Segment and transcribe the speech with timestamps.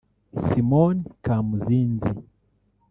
[0.43, 0.95] Simon
[1.25, 2.11] Kamuzinzi